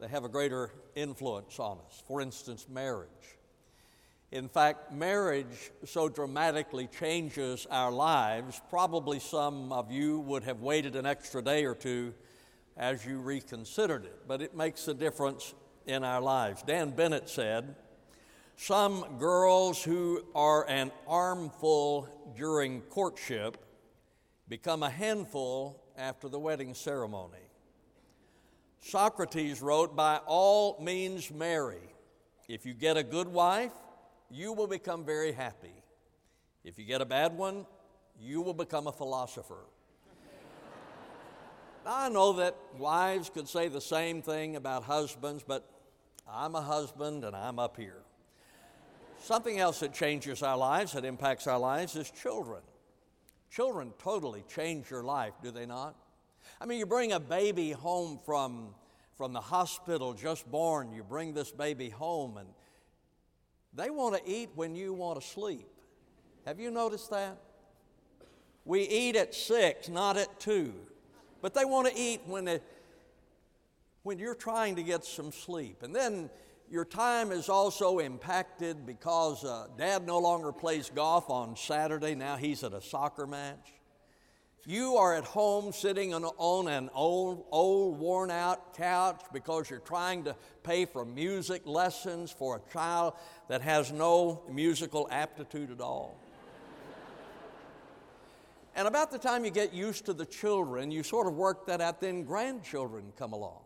[0.00, 2.02] they have a greater influence on us.
[2.06, 3.08] For instance, marriage.
[4.30, 10.96] In fact, marriage so dramatically changes our lives, probably some of you would have waited
[10.96, 12.12] an extra day or two
[12.76, 15.54] as you reconsidered it, but it makes a difference
[15.86, 16.62] in our lives.
[16.62, 17.74] Dan Bennett said,
[18.56, 23.56] Some girls who are an armful during courtship
[24.48, 27.47] become a handful after the wedding ceremony.
[28.80, 31.94] Socrates wrote, By all means, marry.
[32.48, 33.72] If you get a good wife,
[34.30, 35.82] you will become very happy.
[36.64, 37.66] If you get a bad one,
[38.20, 39.64] you will become a philosopher.
[41.86, 45.68] I know that wives could say the same thing about husbands, but
[46.28, 48.02] I'm a husband and I'm up here.
[49.20, 52.62] Something else that changes our lives, that impacts our lives, is children.
[53.50, 55.96] Children totally change your life, do they not?
[56.60, 58.74] I mean, you bring a baby home from,
[59.16, 62.48] from the hospital just born, you bring this baby home, and
[63.74, 65.68] they want to eat when you want to sleep.
[66.46, 67.36] Have you noticed that?
[68.64, 70.74] We eat at six, not at two.
[71.40, 72.60] But they want to eat when, they,
[74.02, 75.82] when you're trying to get some sleep.
[75.82, 76.28] And then
[76.68, 82.14] your time is also impacted because uh, dad no longer plays golf on Saturday.
[82.14, 83.77] Now he's at a soccer match.
[84.66, 89.78] You are at home sitting on, on an old, old, worn out couch because you're
[89.78, 93.14] trying to pay for music lessons for a child
[93.48, 96.18] that has no musical aptitude at all.
[98.76, 101.80] and about the time you get used to the children, you sort of work that
[101.80, 103.62] out, then grandchildren come along.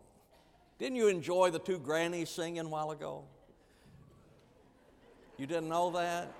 [0.79, 3.23] Didn't you enjoy the two grannies singing a while ago?
[5.37, 6.31] You didn't know that?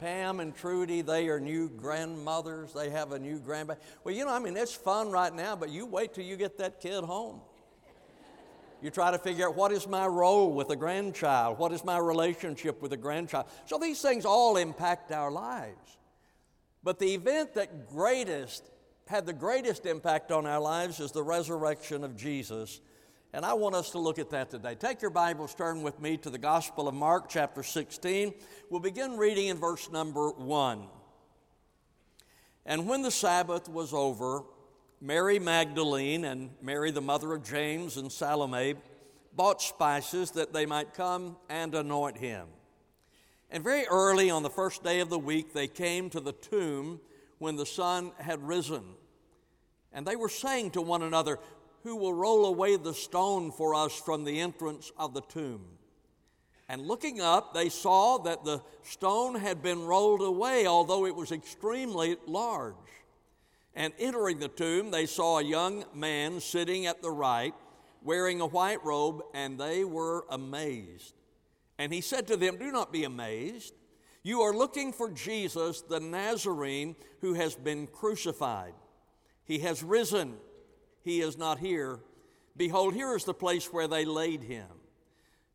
[0.00, 2.72] Pam and Trudy, they are new grandmothers.
[2.72, 3.76] They have a new grandbaby.
[4.02, 6.56] Well, you know, I mean, it's fun right now, but you wait till you get
[6.58, 7.42] that kid home.
[8.82, 11.58] You try to figure out what is my role with a grandchild?
[11.58, 13.46] What is my relationship with a grandchild?
[13.66, 15.98] So these things all impact our lives.
[16.82, 18.70] But the event that greatest
[19.06, 22.80] had the greatest impact on our lives is the resurrection of Jesus
[23.32, 24.74] and I want us to look at that today.
[24.74, 28.34] Take your Bibles, turn with me to the Gospel of Mark, chapter 16.
[28.70, 30.88] We'll begin reading in verse number 1.
[32.66, 34.42] And when the Sabbath was over,
[35.00, 38.74] Mary Magdalene and Mary, the mother of James and Salome,
[39.34, 42.48] bought spices that they might come and anoint him.
[43.48, 47.00] And very early on the first day of the week, they came to the tomb
[47.38, 48.82] when the sun had risen.
[49.92, 51.38] And they were saying to one another,
[51.82, 55.64] who will roll away the stone for us from the entrance of the tomb.
[56.68, 61.32] And looking up, they saw that the stone had been rolled away, although it was
[61.32, 62.74] extremely large.
[63.74, 67.54] And entering the tomb, they saw a young man sitting at the right,
[68.02, 71.14] wearing a white robe, and they were amazed.
[71.78, 73.74] And he said to them, Do not be amazed.
[74.22, 78.74] You are looking for Jesus, the Nazarene, who has been crucified.
[79.44, 80.36] He has risen
[81.02, 82.00] he is not here.
[82.56, 84.68] Behold, here is the place where they laid him.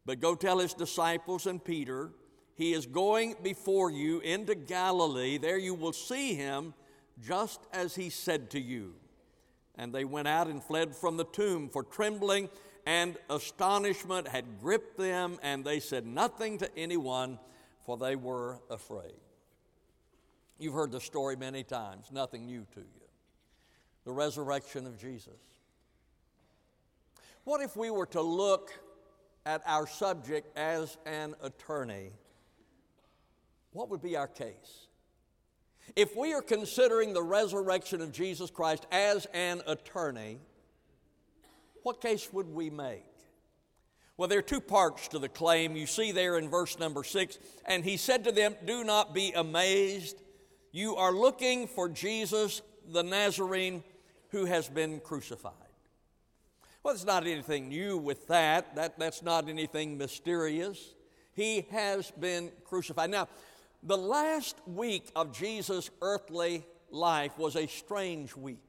[0.05, 2.11] But go tell his disciples and Peter,
[2.55, 5.37] he is going before you into Galilee.
[5.37, 6.73] There you will see him
[7.21, 8.93] just as he said to you.
[9.75, 12.49] And they went out and fled from the tomb, for trembling
[12.85, 17.39] and astonishment had gripped them, and they said nothing to anyone,
[17.85, 19.15] for they were afraid.
[20.59, 23.04] You've heard the story many times, nothing new to you
[24.05, 25.33] the resurrection of Jesus.
[27.43, 28.71] What if we were to look
[29.45, 32.11] at our subject as an attorney?
[33.71, 34.87] What would be our case?
[35.95, 40.39] If we are considering the resurrection of Jesus Christ as an attorney,
[41.83, 43.05] what case would we make?
[44.17, 45.75] Well, there are two parts to the claim.
[45.75, 49.33] You see there in verse number six, and he said to them, Do not be
[49.33, 50.21] amazed.
[50.71, 52.61] You are looking for Jesus
[52.91, 53.83] the Nazarene
[54.29, 55.53] who has been crucified.
[56.83, 58.75] Well, there's not anything new with that.
[58.75, 58.99] that.
[58.99, 60.93] That's not anything mysterious.
[61.33, 63.09] He has been crucified.
[63.09, 63.27] Now,
[63.81, 68.59] the last week of Jesus' earthly life was a strange week.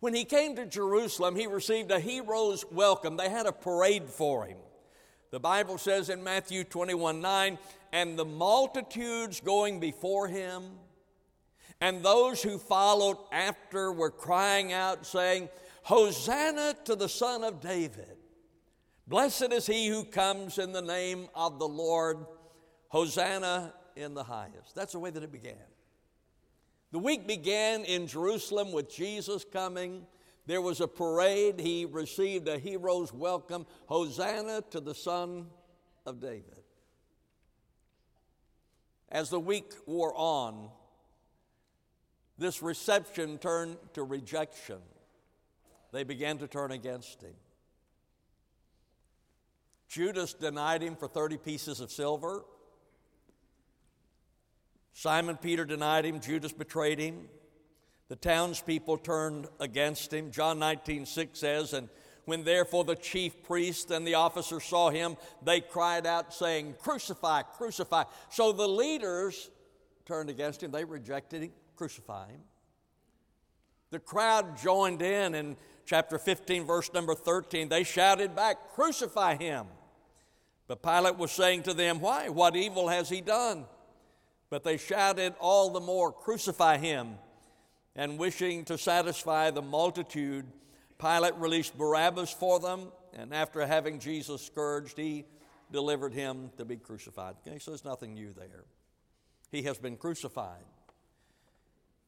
[0.00, 3.16] When he came to Jerusalem, he received a hero's welcome.
[3.16, 4.58] They had a parade for him.
[5.30, 7.58] The Bible says in Matthew 21 9,
[7.92, 10.62] and the multitudes going before him
[11.80, 15.48] and those who followed after were crying out, saying,
[15.82, 18.16] Hosanna to the Son of David.
[19.06, 22.24] Blessed is he who comes in the name of the Lord.
[22.88, 24.74] Hosanna in the highest.
[24.74, 25.56] That's the way that it began.
[26.90, 30.06] The week began in Jerusalem with Jesus coming
[30.46, 31.58] There was a parade.
[31.58, 33.66] He received a hero's welcome.
[33.86, 35.46] Hosanna to the Son
[36.04, 36.62] of David.
[39.08, 40.70] As the week wore on,
[42.38, 44.78] this reception turned to rejection.
[45.92, 47.34] They began to turn against him.
[49.88, 52.44] Judas denied him for 30 pieces of silver.
[54.92, 56.20] Simon Peter denied him.
[56.20, 57.28] Judas betrayed him.
[58.08, 60.30] The townspeople turned against him.
[60.30, 61.88] John 19, 6 says, And
[62.24, 67.42] when therefore the chief priest and the officers saw him, they cried out, saying, Crucify,
[67.42, 68.04] crucify.
[68.30, 69.50] So the leaders
[70.06, 70.70] turned against him.
[70.70, 72.40] They rejected him, crucify him.
[73.90, 75.56] The crowd joined in in
[75.86, 77.68] chapter 15, verse number 13.
[77.68, 79.66] They shouted back, Crucify him.
[80.66, 82.28] But Pilate was saying to them, Why?
[82.28, 83.66] What evil has he done?
[84.50, 87.18] But they shouted all the more, Crucify him.
[87.96, 90.46] And wishing to satisfy the multitude,
[90.98, 95.24] Pilate released Barabbas for them, and after having Jesus scourged, he
[95.70, 97.36] delivered him to be crucified.
[97.46, 98.64] Okay, so there's nothing new there.
[99.50, 100.64] He has been crucified.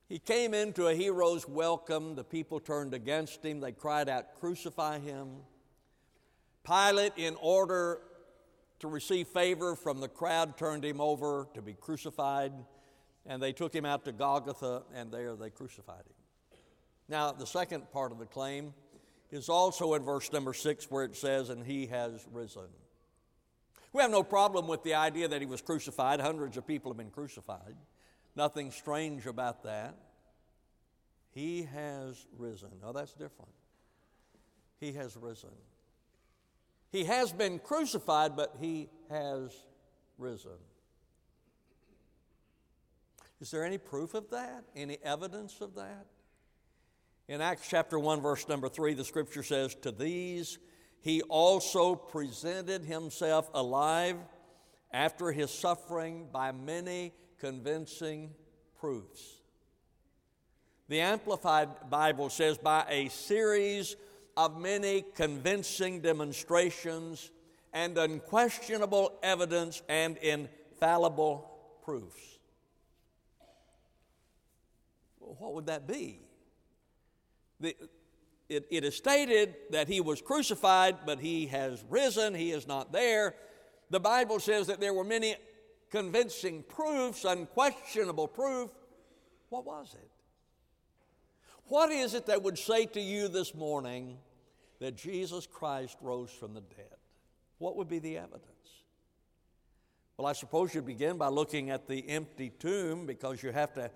[0.09, 2.15] He came into a hero's welcome.
[2.15, 3.61] The people turned against him.
[3.61, 5.39] They cried out, Crucify him.
[6.65, 8.01] Pilate, in order
[8.79, 12.53] to receive favor from the crowd, turned him over to be crucified,
[13.25, 16.59] and they took him out to Golgotha, and there they crucified him.
[17.09, 18.75] Now, the second part of the claim
[19.31, 22.69] is also in verse number six, where it says, And he has risen.
[23.93, 26.21] We have no problem with the idea that he was crucified.
[26.21, 27.75] Hundreds of people have been crucified.
[28.37, 29.97] Nothing strange about that.
[31.33, 32.71] He has risen.
[32.85, 33.51] Oh, that's different.
[34.79, 35.51] He has risen.
[36.93, 39.51] He has been crucified, but he has
[40.19, 40.59] risen.
[43.41, 44.65] Is there any proof of that?
[44.75, 46.07] Any evidence of that?
[47.29, 50.59] In Acts chapter 1, verse number 3, the scripture says, To these
[51.01, 54.17] he also presented himself alive
[54.93, 58.31] after his suffering by many convincing
[58.79, 59.23] proofs.
[60.89, 63.97] The Amplified Bible says, by a series
[64.37, 67.31] of many convincing demonstrations
[67.73, 71.51] and unquestionable evidence and infallible
[71.85, 72.39] proofs.
[75.21, 76.21] Well, what would that be?
[77.59, 77.77] The,
[78.49, 82.93] it, it is stated that he was crucified, but he has risen, he is not
[82.93, 83.35] there.
[83.91, 85.37] The Bible says that there were many
[85.91, 88.71] convincing proofs, unquestionable proof.
[89.49, 90.11] What was it?
[91.69, 94.19] What is it that would say to you this morning
[94.81, 96.97] that Jesus Christ rose from the dead?
[97.59, 98.43] What would be the evidence?
[100.17, 103.91] Well, I suppose you'd begin by looking at the empty tomb because you have to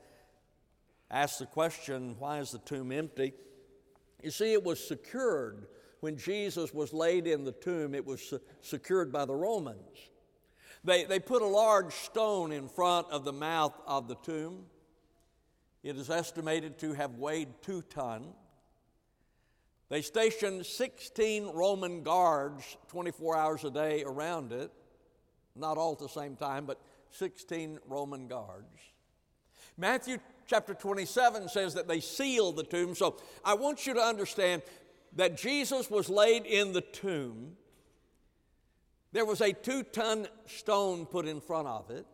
[1.11, 3.33] ask the question why is the tomb empty?
[4.23, 5.67] You see, it was secured
[6.01, 10.11] when Jesus was laid in the tomb, it was secured by the Romans.
[10.83, 14.65] They, they put a large stone in front of the mouth of the tomb.
[15.83, 18.33] It is estimated to have weighed two ton.
[19.89, 24.71] They stationed 16 Roman guards 24 hours a day around it,
[25.57, 26.81] not all at the same time, but
[27.11, 28.79] 16 Roman guards.
[29.77, 32.95] Matthew chapter 27 says that they sealed the tomb.
[32.95, 34.63] So I want you to understand
[35.17, 37.57] that Jesus was laid in the tomb.
[39.13, 42.07] There was a two ton stone put in front of it.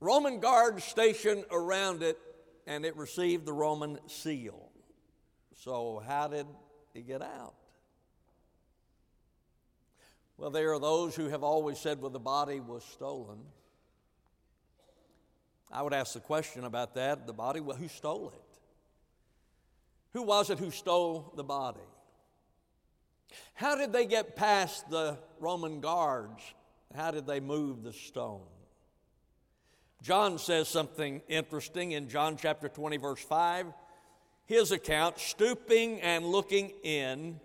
[0.00, 2.18] Roman guards stationed around it,
[2.66, 4.70] and it received the Roman seal.
[5.54, 6.46] So, how did
[6.92, 7.54] he get out?
[10.36, 13.38] Well, there are those who have always said, well, the body was stolen.
[15.70, 18.58] I would ask the question about that the body, well, who stole it?
[20.12, 21.80] Who was it who stole the body?
[23.54, 26.42] How did they get past the Roman guards?
[26.94, 28.42] How did they move the stone?
[30.02, 33.66] John says something interesting in John chapter 20, verse 5.
[34.46, 37.38] His account, stooping and looking in,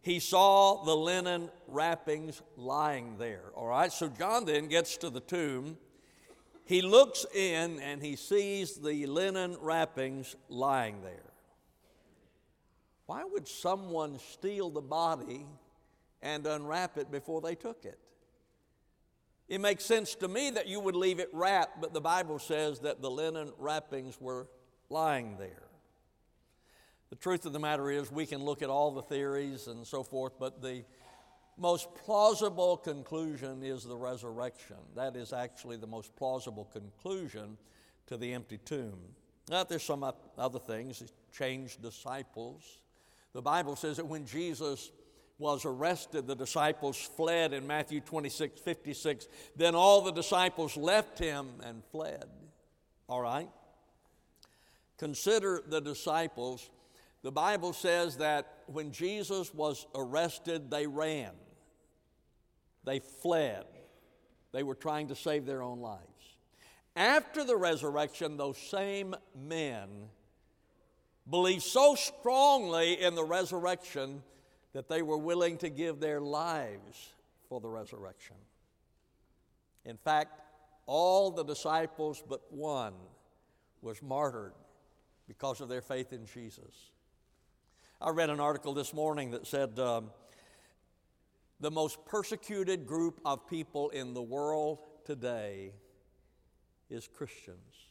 [0.00, 3.52] he saw the linen wrappings lying there.
[3.54, 5.76] All right, so John then gets to the tomb.
[6.64, 11.27] He looks in and he sees the linen wrappings lying there.
[13.08, 15.46] Why would someone steal the body
[16.20, 17.98] and unwrap it before they took it?
[19.48, 22.80] It makes sense to me that you would leave it wrapped, but the Bible says
[22.80, 24.46] that the linen wrappings were
[24.90, 25.70] lying there.
[27.08, 30.02] The truth of the matter is, we can look at all the theories and so
[30.02, 30.84] forth, but the
[31.56, 34.76] most plausible conclusion is the resurrection.
[34.94, 37.56] That is actually the most plausible conclusion
[38.08, 38.98] to the empty tomb.
[39.48, 40.04] Now, there's some
[40.36, 41.02] other things.
[41.32, 42.82] changed disciples.
[43.34, 44.90] The Bible says that when Jesus
[45.38, 49.28] was arrested, the disciples fled in Matthew 26 56.
[49.56, 52.26] Then all the disciples left him and fled.
[53.08, 53.48] All right?
[54.98, 56.68] Consider the disciples.
[57.22, 61.32] The Bible says that when Jesus was arrested, they ran,
[62.84, 63.64] they fled,
[64.52, 66.02] they were trying to save their own lives.
[66.96, 69.88] After the resurrection, those same men
[71.30, 74.22] believed so strongly in the resurrection
[74.72, 77.12] that they were willing to give their lives
[77.48, 78.36] for the resurrection.
[79.84, 80.40] In fact,
[80.86, 82.94] all the disciples but one
[83.82, 84.52] was martyred
[85.26, 86.92] because of their faith in Jesus.
[88.00, 90.10] I read an article this morning that said um,
[91.60, 95.72] the most persecuted group of people in the world today
[96.88, 97.87] is Christians.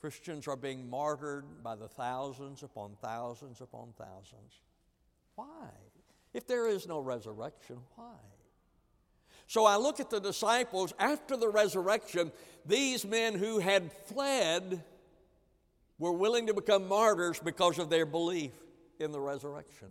[0.00, 4.60] Christians are being martyred by the thousands upon thousands upon thousands.
[5.34, 5.68] Why?
[6.32, 8.14] If there is no resurrection, why?
[9.46, 12.32] So I look at the disciples after the resurrection,
[12.64, 14.82] these men who had fled
[15.98, 18.52] were willing to become martyrs because of their belief
[19.00, 19.88] in the resurrection.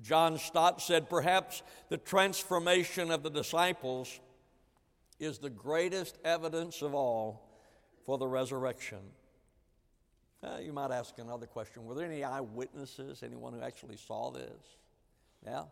[0.00, 4.20] John Stott said, Perhaps the transformation of the disciples
[5.18, 7.47] is the greatest evidence of all
[8.08, 9.00] for the resurrection.
[10.42, 14.78] Uh, you might ask another question Were there any eyewitnesses, anyone who actually saw this?
[15.44, 15.64] Yeah.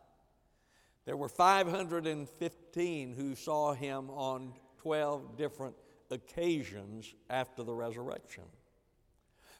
[1.06, 4.52] There were 515 who saw him on
[4.82, 5.76] 12 different
[6.10, 8.44] occasions after the resurrection.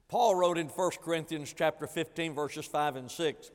[0.09, 3.51] Paul wrote in 1 Corinthians chapter 15 verses 5 and 6,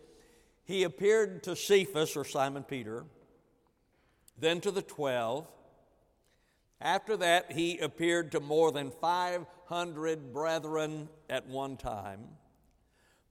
[0.64, 3.06] he appeared to Cephas or Simon Peter,
[4.40, 5.48] then to the 12,
[6.82, 12.20] after that, he appeared to more than 500 brethren at one time,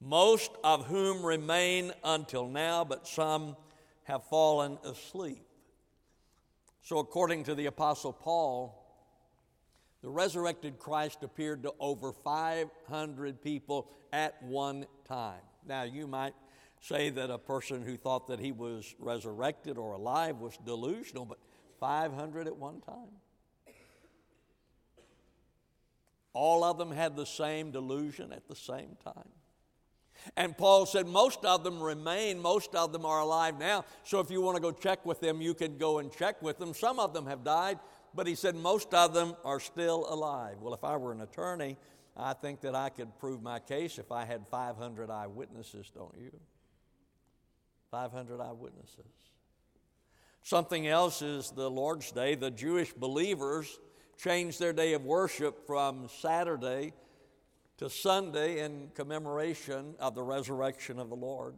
[0.00, 3.56] most of whom remain until now, but some
[4.04, 5.44] have fallen asleep.
[6.82, 8.76] So, according to the Apostle Paul,
[10.02, 15.42] the resurrected Christ appeared to over 500 people at one time.
[15.66, 16.34] Now, you might
[16.80, 21.38] say that a person who thought that he was resurrected or alive was delusional, but
[21.78, 23.10] 500 at one time.
[26.32, 29.28] All of them had the same delusion at the same time.
[30.36, 33.84] And Paul said most of them remain, most of them are alive now.
[34.04, 36.58] So if you want to go check with them, you can go and check with
[36.58, 36.74] them.
[36.74, 37.78] Some of them have died,
[38.14, 40.56] but he said most of them are still alive.
[40.60, 41.76] Well, if I were an attorney,
[42.16, 46.32] I think that I could prove my case if I had 500 eyewitnesses, don't you?
[47.90, 49.06] 500 eyewitnesses.
[50.42, 52.34] Something else is the Lord's Day.
[52.34, 53.78] The Jewish believers
[54.20, 56.92] changed their day of worship from Saturday
[57.78, 61.54] to Sunday in commemoration of the resurrection of the Lord.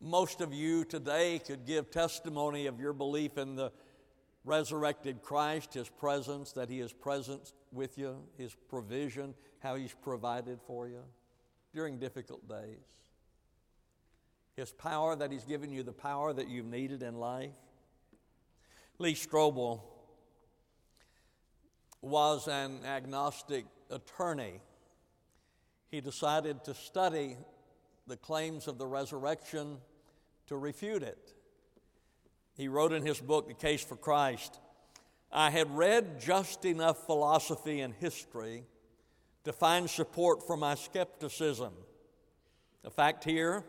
[0.00, 3.70] Most of you today could give testimony of your belief in the
[4.46, 10.58] resurrected Christ, His presence, that He is present with you, His provision, how He's provided
[10.66, 11.02] for you
[11.74, 12.78] during difficult days.
[14.56, 17.50] His power, that He's given you the power that you've needed in life.
[19.00, 19.80] Lee Strobel
[22.02, 24.60] was an agnostic attorney.
[25.90, 27.38] He decided to study
[28.06, 29.78] the claims of the resurrection
[30.48, 31.32] to refute it.
[32.58, 34.60] He wrote in his book, The Case for Christ
[35.32, 38.64] I had read just enough philosophy and history
[39.44, 41.72] to find support for my skepticism.
[42.84, 43.64] A fact here,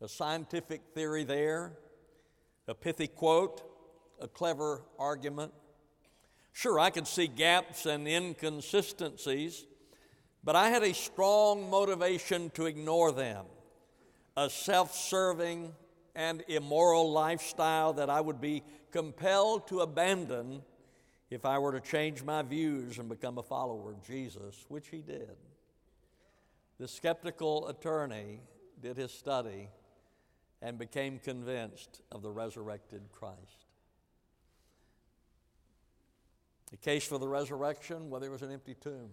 [0.00, 1.72] a scientific theory there,
[2.66, 3.69] a pithy quote,
[4.20, 5.52] a clever argument.
[6.52, 9.66] Sure, I could see gaps and inconsistencies,
[10.42, 13.46] but I had a strong motivation to ignore them.
[14.36, 15.72] A self serving
[16.14, 20.62] and immoral lifestyle that I would be compelled to abandon
[21.30, 24.98] if I were to change my views and become a follower of Jesus, which he
[24.98, 25.36] did.
[26.78, 28.40] The skeptical attorney
[28.82, 29.68] did his study
[30.62, 33.59] and became convinced of the resurrected Christ.
[36.70, 39.10] The case for the resurrection, well, there was an empty tomb.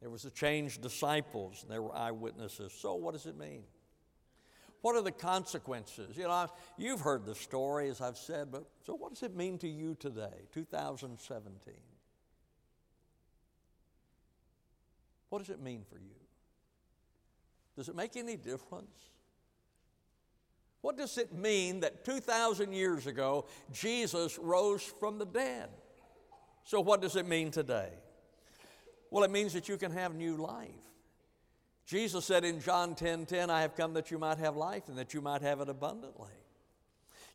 [0.00, 2.72] There was a changed disciples, and there were eyewitnesses.
[2.72, 3.62] So, what does it mean?
[4.84, 6.14] What are the consequences?
[6.16, 9.56] You know, you've heard the story, as I've said, but so what does it mean
[9.60, 11.74] to you today, 2017?
[15.30, 16.20] What does it mean for you?
[17.76, 19.08] Does it make any difference?
[20.82, 25.70] What does it mean that 2,000 years ago Jesus rose from the dead?
[26.64, 27.90] So, what does it mean today?
[29.10, 30.70] Well, it means that you can have new life.
[31.86, 34.96] Jesus said in John 10 10, I have come that you might have life and
[34.98, 36.32] that you might have it abundantly.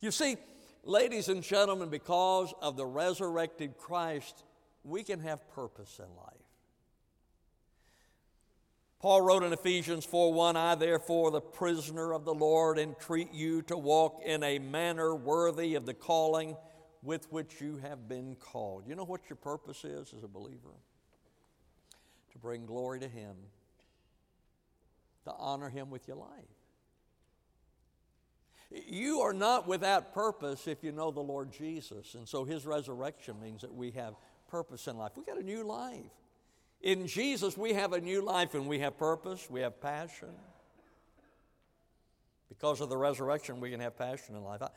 [0.01, 0.37] You see,
[0.83, 4.43] ladies and gentlemen, because of the resurrected Christ,
[4.83, 6.33] we can have purpose in life.
[8.99, 13.61] Paul wrote in Ephesians 4 1, I therefore, the prisoner of the Lord, entreat you
[13.63, 16.57] to walk in a manner worthy of the calling
[17.01, 18.83] with which you have been called.
[18.87, 20.75] You know what your purpose is as a believer?
[22.31, 23.35] To bring glory to Him,
[25.25, 26.29] to honor Him with your life.
[28.87, 32.13] You are not without purpose if you know the Lord Jesus.
[32.13, 34.13] And so His resurrection means that we have
[34.47, 35.13] purpose in life.
[35.15, 36.11] We got a new life.
[36.81, 40.29] In Jesus, we have a new life and we have purpose, we have passion.
[42.59, 44.61] Because of the resurrection, we can have passion in life.
[44.61, 44.69] I,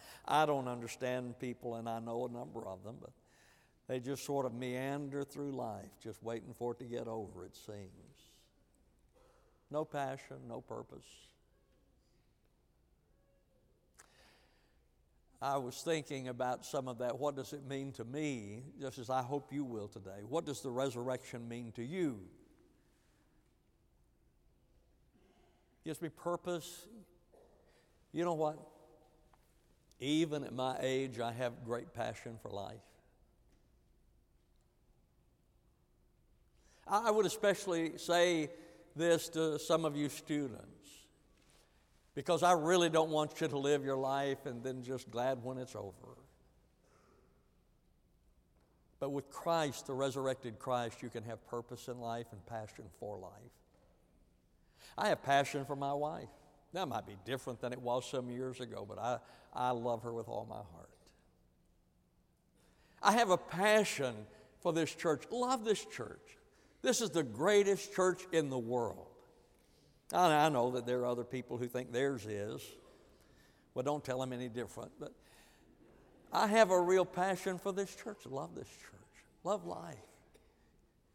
[0.42, 3.10] I don't understand people, and I know a number of them, but
[3.88, 7.56] they just sort of meander through life, just waiting for it to get over, it
[7.56, 7.90] seems.
[9.68, 11.06] No passion, no purpose.
[15.40, 17.18] I was thinking about some of that.
[17.18, 20.20] What does it mean to me, just as I hope you will today?
[20.28, 22.20] What does the resurrection mean to you?
[25.84, 26.86] Gives me purpose.
[28.12, 28.58] You know what?
[30.00, 32.76] Even at my age, I have great passion for life.
[36.86, 38.50] I would especially say
[38.94, 40.66] this to some of you students
[42.14, 45.56] because I really don't want you to live your life and then just glad when
[45.56, 46.18] it's over.
[49.00, 53.18] But with Christ, the resurrected Christ, you can have purpose in life and passion for
[53.18, 53.32] life.
[54.98, 56.28] I have passion for my wife.
[56.72, 59.18] That might be different than it was some years ago, but I,
[59.52, 60.88] I love her with all my heart.
[63.02, 64.14] I have a passion
[64.60, 66.38] for this church, love this church.
[66.82, 69.08] This is the greatest church in the world.
[70.12, 72.62] I know that there are other people who think theirs is.
[73.74, 74.92] Well, don't tell them any different.
[75.00, 75.12] But
[76.32, 78.18] I have a real passion for this church.
[78.26, 79.24] Love this church.
[79.44, 79.96] Love life.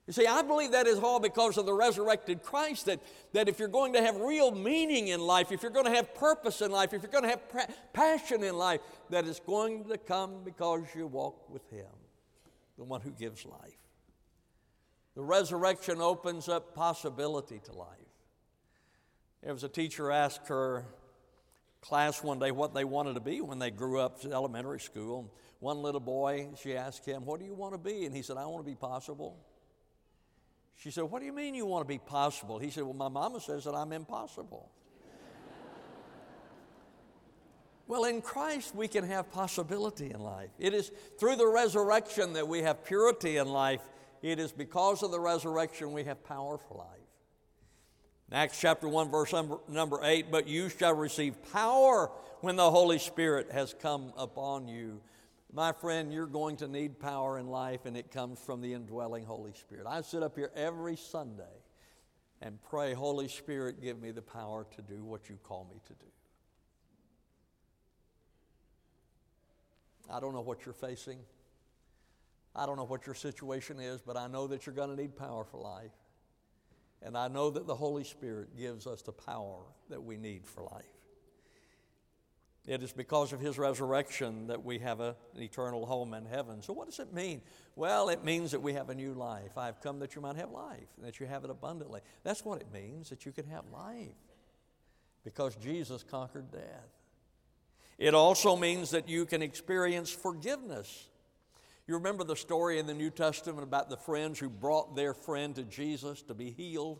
[0.07, 2.85] You see, I believe that is all because of the resurrected Christ.
[2.85, 3.01] That,
[3.33, 6.15] that if you're going to have real meaning in life, if you're going to have
[6.15, 9.97] purpose in life, if you're going to have passion in life, that it's going to
[9.97, 11.85] come because you walk with Him,
[12.77, 13.77] the one who gives life.
[15.15, 17.89] The resurrection opens up possibility to life.
[19.43, 20.85] There was a teacher asked her
[21.81, 25.33] class one day what they wanted to be when they grew up in elementary school.
[25.59, 28.05] One little boy, she asked him, What do you want to be?
[28.05, 29.37] And he said, I want to be possible.
[30.77, 32.59] She said, What do you mean you want to be possible?
[32.59, 34.69] He said, Well, my mama says that I'm impossible.
[37.87, 40.51] well, in Christ, we can have possibility in life.
[40.59, 43.81] It is through the resurrection that we have purity in life.
[44.21, 46.87] It is because of the resurrection we have power for life.
[48.31, 49.33] Acts chapter 1, verse
[49.69, 52.11] number 8, but you shall receive power
[52.41, 54.99] when the Holy Spirit has come upon you.
[55.53, 59.25] My friend, you're going to need power in life, and it comes from the indwelling
[59.25, 59.85] Holy Spirit.
[59.87, 61.43] I sit up here every Sunday
[62.41, 65.93] and pray, Holy Spirit, give me the power to do what you call me to
[65.93, 66.11] do.
[70.09, 71.19] I don't know what you're facing.
[72.55, 75.15] I don't know what your situation is, but I know that you're going to need
[75.15, 75.91] power for life.
[77.01, 80.63] And I know that the Holy Spirit gives us the power that we need for
[80.63, 80.96] life.
[82.67, 86.61] It is because of his resurrection that we have a, an eternal home in heaven.
[86.61, 87.41] So, what does it mean?
[87.75, 89.57] Well, it means that we have a new life.
[89.57, 92.01] I've come that you might have life, that you have it abundantly.
[92.23, 94.15] That's what it means, that you can have life,
[95.23, 96.91] because Jesus conquered death.
[97.97, 101.07] It also means that you can experience forgiveness
[101.87, 105.55] you remember the story in the New Testament about the friends who brought their friend
[105.55, 106.99] to Jesus to be healed?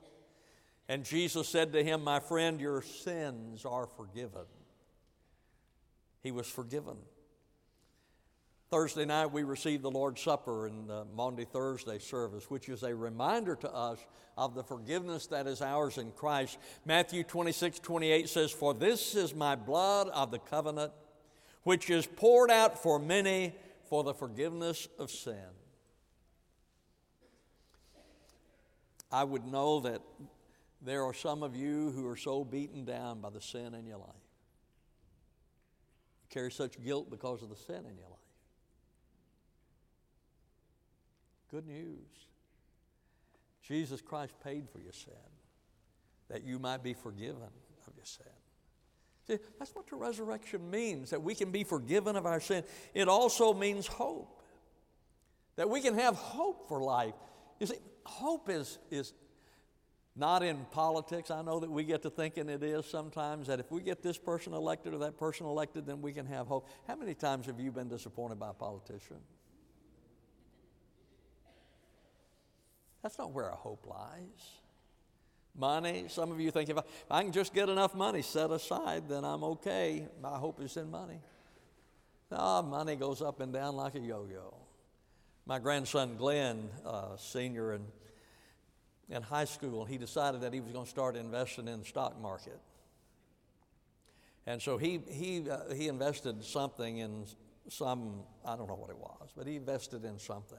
[0.87, 4.45] And Jesus said to him, My friend, your sins are forgiven.
[6.27, 6.97] He was forgiven.
[8.69, 12.93] Thursday night, we received the Lord's Supper in the Maundy Thursday service, which is a
[12.93, 13.97] reminder to us
[14.37, 16.57] of the forgiveness that is ours in Christ.
[16.83, 20.91] Matthew 26 28 says, For this is my blood of the covenant,
[21.63, 25.47] which is poured out for many for the forgiveness of sin.
[29.09, 30.01] I would know that
[30.81, 33.99] there are some of you who are so beaten down by the sin in your
[33.99, 34.26] life.
[36.29, 38.17] Carry such guilt because of the sin in your life.
[41.49, 42.27] Good news.
[43.61, 45.13] Jesus Christ paid for your sin
[46.29, 47.41] that you might be forgiven
[47.87, 48.25] of your sin.
[49.27, 52.63] See, that's what the resurrection means, that we can be forgiven of our sin.
[52.93, 54.41] It also means hope,
[55.55, 57.13] that we can have hope for life.
[57.59, 59.13] You see, hope is, is
[60.17, 61.29] not in politics.
[61.29, 64.17] I know that we get to thinking it is sometimes that if we get this
[64.17, 66.67] person elected or that person elected, then we can have hope.
[66.87, 69.17] How many times have you been disappointed by a politician?
[73.03, 74.59] That's not where our hope lies.
[75.55, 78.51] Money, some of you think if I, if I can just get enough money set
[78.51, 80.07] aside, then I'm okay.
[80.21, 81.19] My hope is in money.
[82.31, 84.55] No, money goes up and down like a yo yo.
[85.45, 87.81] My grandson Glenn, uh, senior in,
[89.09, 92.19] in high school, he decided that he was going to start investing in the stock
[92.21, 92.59] market.
[94.45, 97.25] And so he, he, uh, he invested something in
[97.69, 100.57] some, I don't know what it was, but he invested in something.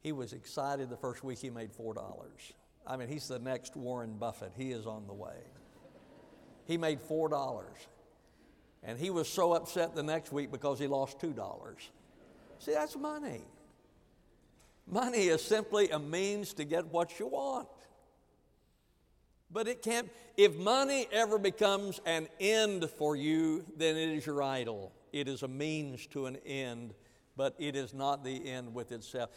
[0.00, 1.96] He was excited the first week he made $4.
[2.86, 4.52] I mean, he's the next Warren Buffett.
[4.56, 5.36] He is on the way.
[6.66, 7.62] He made $4.
[8.84, 11.74] And he was so upset the next week because he lost $2.
[12.58, 13.42] See, that's money.
[14.92, 17.66] Money is simply a means to get what you want.
[19.50, 24.42] But it can't, if money ever becomes an end for you, then it is your
[24.42, 24.92] idol.
[25.10, 26.92] It is a means to an end,
[27.38, 29.30] but it is not the end with itself.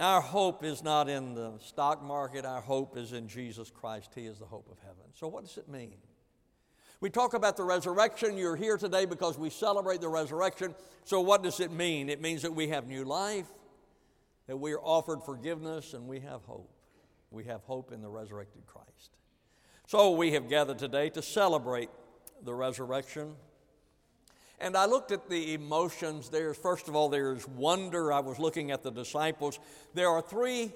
[0.00, 4.10] Our hope is not in the stock market, our hope is in Jesus Christ.
[4.16, 5.04] He is the hope of heaven.
[5.14, 5.94] So, what does it mean?
[7.00, 8.36] We talk about the resurrection.
[8.36, 10.74] You're here today because we celebrate the resurrection.
[11.04, 12.08] So, what does it mean?
[12.08, 13.46] It means that we have new life,
[14.48, 16.70] that we are offered forgiveness, and we have hope.
[17.30, 19.16] We have hope in the resurrected Christ.
[19.86, 21.90] So, we have gathered today to celebrate
[22.42, 23.36] the resurrection.
[24.60, 26.30] And I looked at the emotions.
[26.30, 28.12] There's, first of all, there's wonder.
[28.12, 29.60] I was looking at the disciples.
[29.94, 30.72] There are three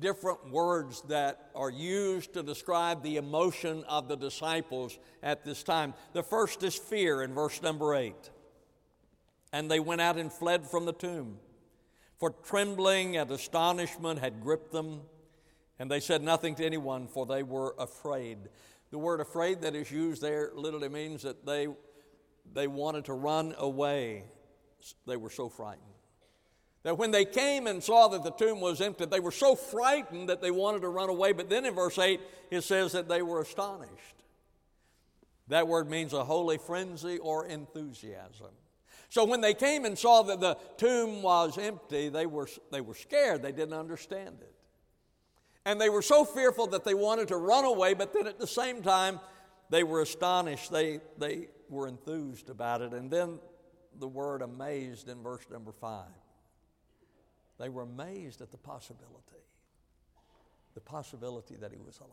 [0.00, 5.94] different words that are used to describe the emotion of the disciples at this time.
[6.14, 8.30] The first is fear in verse number eight.
[9.52, 11.38] And they went out and fled from the tomb,
[12.20, 15.00] for trembling and astonishment had gripped them.
[15.78, 18.38] And they said nothing to anyone, for they were afraid.
[18.90, 21.68] The word afraid that is used there literally means that they
[22.52, 24.24] they wanted to run away.
[25.06, 25.84] They were so frightened.
[26.82, 30.28] That when they came and saw that the tomb was empty, they were so frightened
[30.30, 31.32] that they wanted to run away.
[31.32, 33.92] But then in verse 8, it says that they were astonished.
[35.48, 38.52] That word means a holy frenzy or enthusiasm.
[39.10, 42.94] So when they came and saw that the tomb was empty, they were, they were
[42.94, 43.42] scared.
[43.42, 44.54] They didn't understand it.
[45.66, 48.46] And they were so fearful that they wanted to run away, but then at the
[48.46, 49.18] same time,
[49.68, 50.70] they were astonished.
[50.70, 52.92] They, they were enthused about it.
[52.92, 53.40] And then
[53.98, 56.06] the word amazed in verse number five.
[57.58, 59.44] They were amazed at the possibility,
[60.74, 62.10] the possibility that he was alive.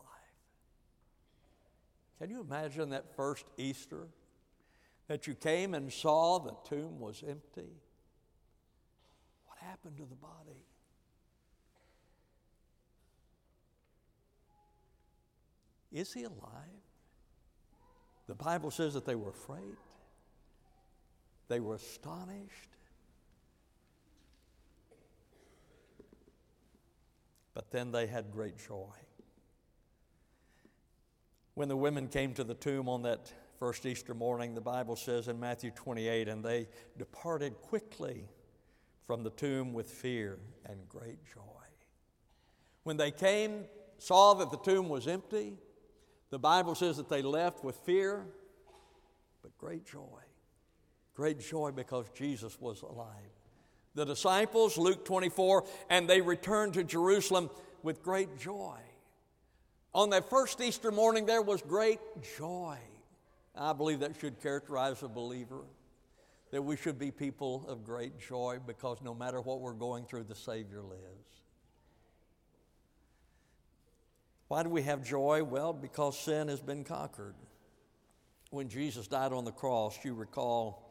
[2.20, 4.08] Can you imagine that first Easter?
[5.08, 7.72] That you came and saw the tomb was empty?
[9.46, 10.64] What happened to the body?
[15.90, 16.82] Is he alive?
[18.26, 19.76] The Bible says that they were afraid,
[21.48, 22.68] they were astonished.
[27.54, 28.94] But then they had great joy.
[31.54, 35.26] When the women came to the tomb on that first Easter morning, the Bible says
[35.26, 38.24] in Matthew 28, and they departed quickly
[39.06, 41.42] from the tomb with fear and great joy.
[42.84, 43.64] When they came,
[43.98, 45.54] saw that the tomb was empty,
[46.30, 48.26] the Bible says that they left with fear,
[49.42, 50.20] but great joy.
[51.14, 53.08] Great joy because Jesus was alive.
[53.94, 57.50] The disciples, Luke 24, and they returned to Jerusalem
[57.82, 58.78] with great joy.
[59.94, 61.98] On that first Easter morning, there was great
[62.38, 62.78] joy.
[63.58, 65.64] I believe that should characterize a believer,
[66.52, 70.24] that we should be people of great joy because no matter what we're going through,
[70.24, 71.42] the Savior lives.
[74.46, 75.42] Why do we have joy?
[75.42, 77.34] Well, because sin has been conquered.
[78.50, 80.88] When Jesus died on the cross, you recall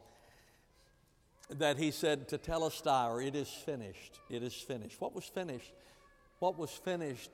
[1.50, 5.00] that he said Tetelestai, it is finished, it is finished.
[5.00, 5.72] What was finished?
[6.38, 7.30] What was finished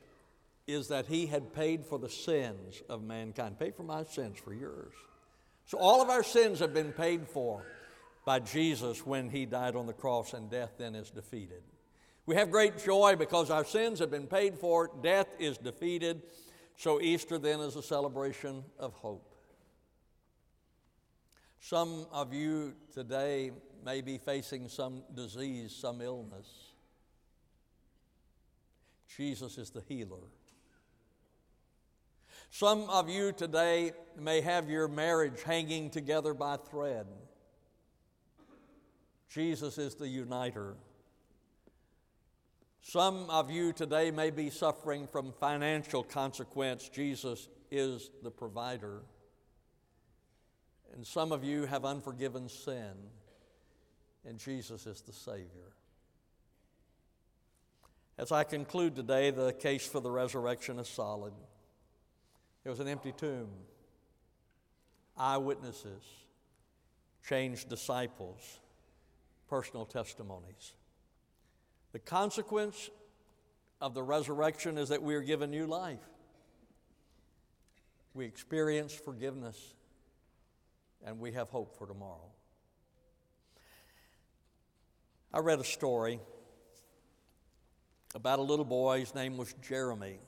[0.67, 4.55] is that he had paid for the sins of mankind, paid for my sins, for
[4.55, 4.95] yours.
[5.67, 7.65] So all of our sins have been paid for
[8.25, 11.63] by Jesus when he died on the cross, and death then is defeated.
[12.27, 16.23] We have great joy because our sins have been paid for, death is defeated.
[16.77, 19.35] So Easter then is a celebration of hope.
[21.61, 23.53] Some of you today
[23.85, 26.47] may be facing some disease, some illness.
[29.17, 30.25] Jesus is the healer.
[32.57, 37.05] Some of you today may have your marriage hanging together by thread.
[39.29, 40.77] Jesus is the uniter.
[42.81, 46.89] Some of you today may be suffering from financial consequence.
[46.89, 49.03] Jesus is the provider.
[50.95, 52.93] And some of you have unforgiven sin,
[54.25, 55.73] and Jesus is the Savior.
[58.17, 61.33] As I conclude today, the case for the resurrection is solid.
[62.65, 63.51] There was an empty tomb,
[65.17, 66.03] eyewitnesses,
[67.29, 68.59] changed disciples,
[69.49, 70.73] personal testimonies.
[71.93, 72.91] The consequence
[73.81, 76.01] of the resurrection is that we are given new life.
[78.15, 79.75] We experience forgiveness
[81.05, 82.31] and we have hope for tomorrow.
[85.33, 86.19] I read a story
[88.15, 89.01] about a little boy.
[89.01, 90.19] His name was Jeremy.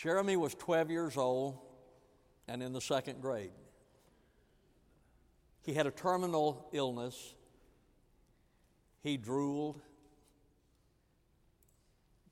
[0.00, 1.58] Jeremy was 12 years old
[2.48, 3.52] and in the second grade.
[5.62, 7.34] He had a terminal illness.
[9.02, 9.78] He drooled.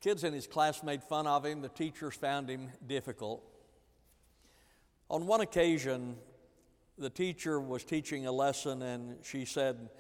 [0.00, 1.60] Kids in his class made fun of him.
[1.60, 3.44] The teachers found him difficult.
[5.10, 6.16] On one occasion,
[6.96, 9.90] the teacher was teaching a lesson and she said,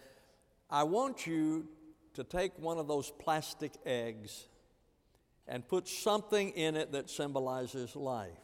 [0.70, 1.68] I want you
[2.14, 4.48] to take one of those plastic eggs
[5.48, 8.38] and put something in it that symbolizes life.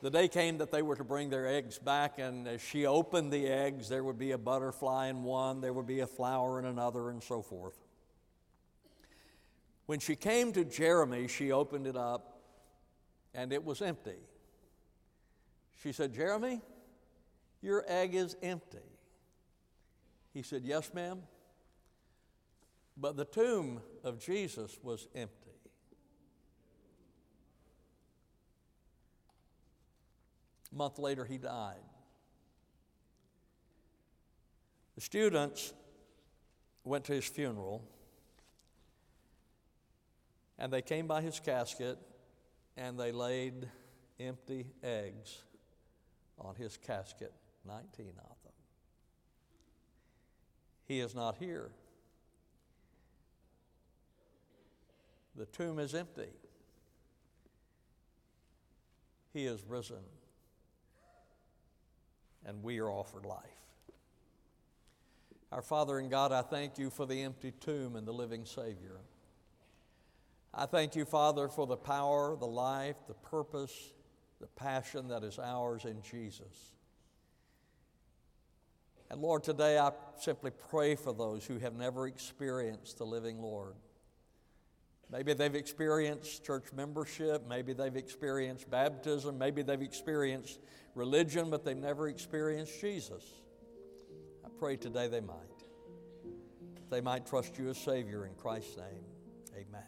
[0.00, 3.32] The day came that they were to bring their eggs back, and as she opened
[3.32, 6.66] the eggs, there would be a butterfly in one, there would be a flower in
[6.66, 7.74] another, and so forth.
[9.86, 12.40] When she came to Jeremy, she opened it up
[13.34, 14.16] and it was empty.
[15.82, 16.62] She said, Jeremy,
[17.60, 18.78] your egg is empty.
[20.32, 21.22] He said, Yes, ma'am.
[22.96, 25.50] But the tomb of Jesus was empty.
[30.72, 31.82] A month later, he died.
[34.94, 35.72] The students
[36.84, 37.82] went to his funeral
[40.58, 41.98] and they came by his casket
[42.76, 43.68] and they laid
[44.20, 45.42] empty eggs
[46.38, 47.32] on his casket,
[47.66, 48.52] 19 of them.
[50.86, 51.70] He is not here.
[55.36, 56.28] The tomb is empty.
[59.32, 60.04] He is risen,
[62.46, 63.40] and we are offered life.
[65.50, 69.00] Our Father in God, I thank you for the empty tomb and the living Savior.
[70.52, 73.92] I thank you, Father, for the power, the life, the purpose,
[74.40, 76.72] the passion that is ours in Jesus.
[79.10, 83.74] And Lord, today I simply pray for those who have never experienced the living Lord.
[85.14, 90.58] Maybe they've experienced church membership, maybe they've experienced baptism, maybe they've experienced
[90.96, 93.22] religion, but they've never experienced Jesus.
[94.44, 95.36] I pray today they might.
[96.90, 99.04] They might trust you as Savior in Christ's name.
[99.56, 99.84] Amen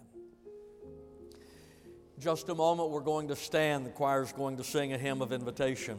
[2.18, 3.84] just a moment, we're going to stand.
[3.84, 5.98] The choir is going to sing a hymn of invitation.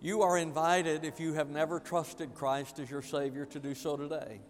[0.00, 3.96] You are invited, if you have never trusted Christ as your Savior, to do so
[3.96, 4.40] today.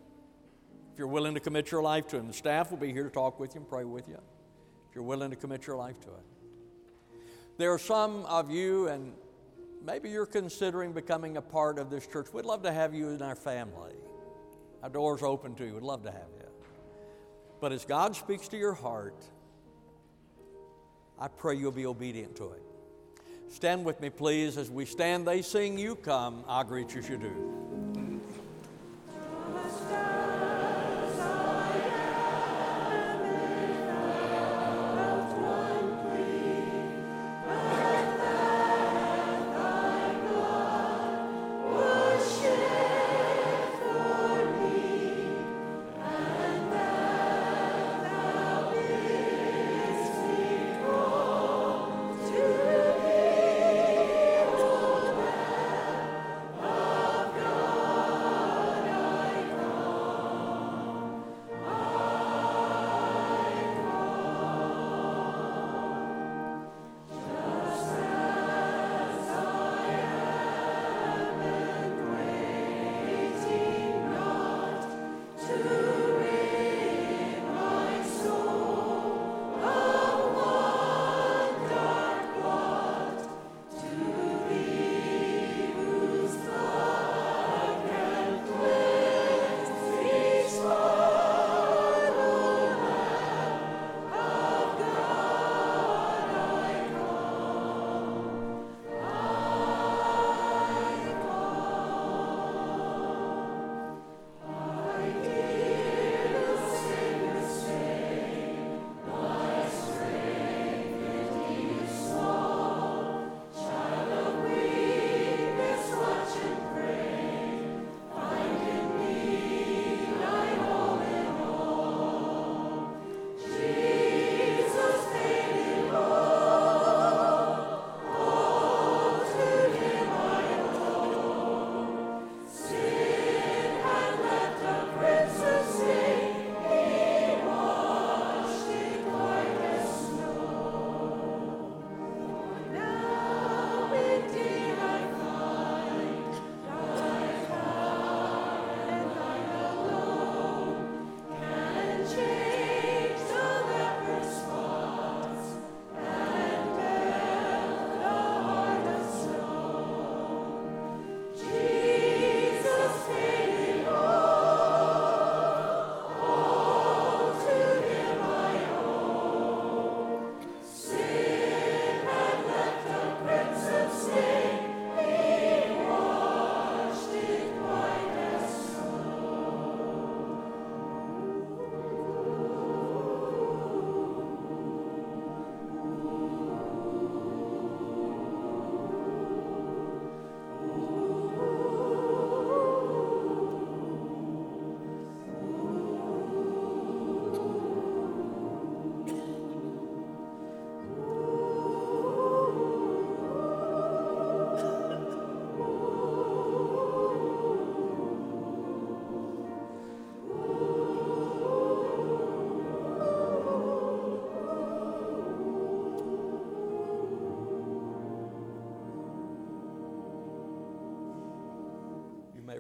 [0.96, 3.10] If you're willing to commit your life to Him, the staff will be here to
[3.10, 4.14] talk with you and pray with you.
[4.88, 7.20] If you're willing to commit your life to it,
[7.58, 9.12] there are some of you, and
[9.84, 12.28] maybe you're considering becoming a part of this church.
[12.32, 13.92] We'd love to have you in our family.
[14.82, 15.74] Our doors open to you.
[15.74, 16.48] We'd love to have you.
[17.60, 19.22] But as God speaks to your heart,
[21.20, 22.62] I pray you'll be obedient to it.
[23.48, 24.56] Stand with me, please.
[24.56, 27.75] As we stand, they sing, You come, I greet you, you do.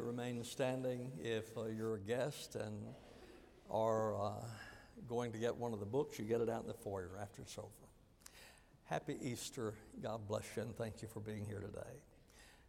[0.00, 2.74] Remain standing if uh, you're a guest and
[3.70, 4.30] are uh,
[5.08, 6.18] going to get one of the books.
[6.18, 7.68] You get it out in the foyer after it's over.
[8.84, 9.74] Happy Easter.
[10.02, 11.96] God bless you and thank you for being here today.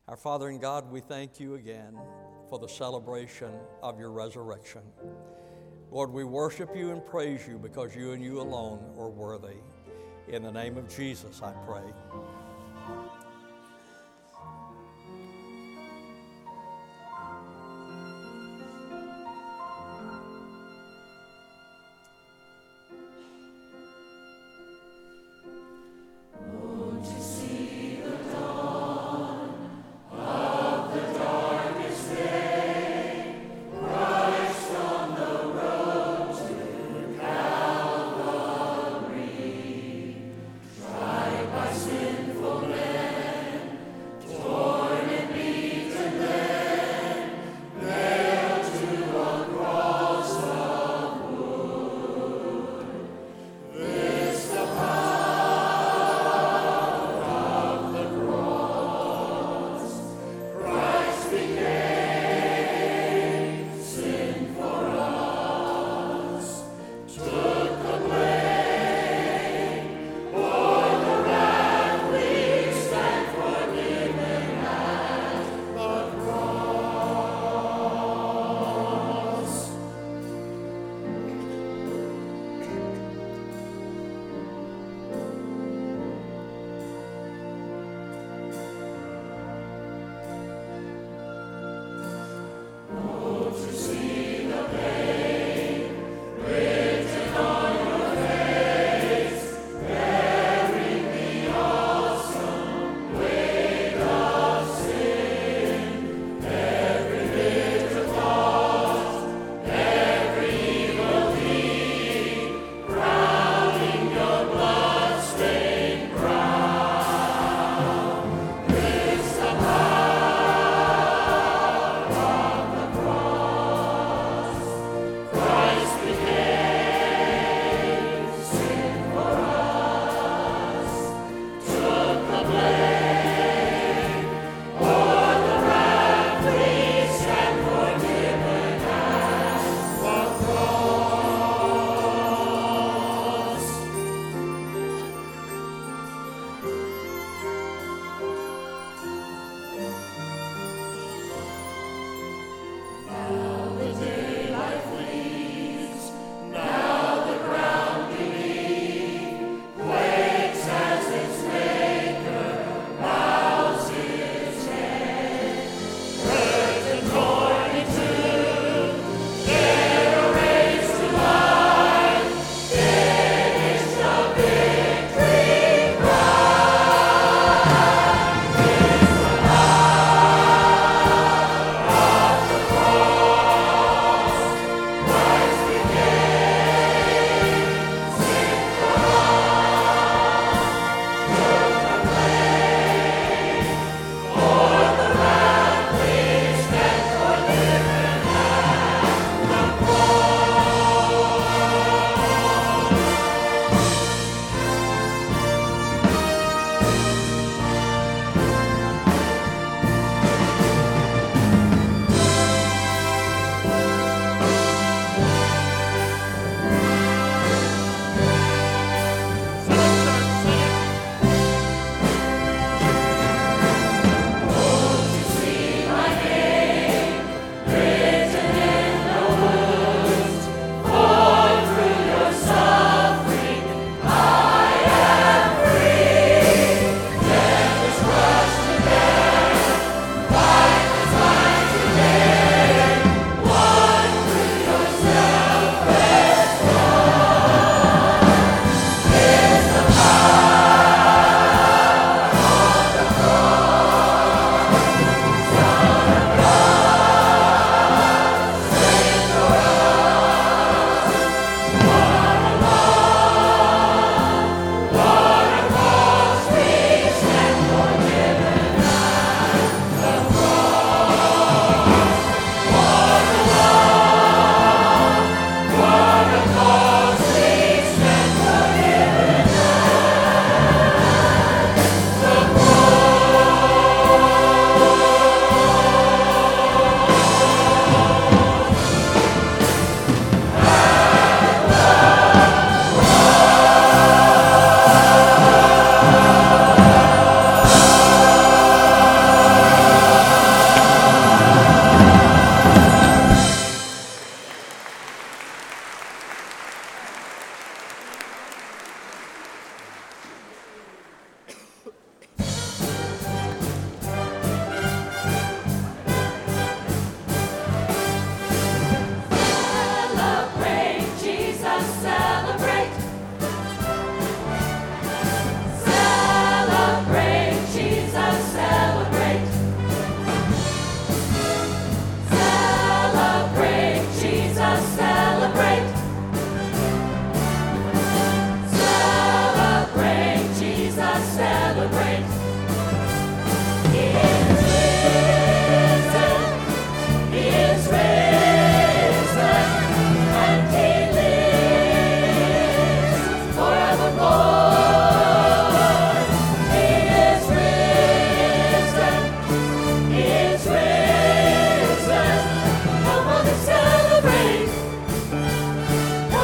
[0.07, 1.97] Our Father in God, we thank you again
[2.49, 3.51] for the celebration
[3.83, 4.81] of your resurrection.
[5.91, 9.57] Lord, we worship you and praise you because you and you alone are worthy.
[10.27, 11.83] In the name of Jesus, I pray.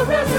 [0.06, 0.33] glory.